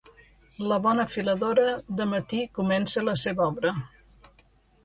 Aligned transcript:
La 0.71 0.77
bona 0.85 1.05
filadora 1.15 1.65
de 1.99 2.09
matí 2.13 2.41
comença 2.59 3.07
la 3.11 3.15
seva 3.25 3.47
obra. 3.53 3.79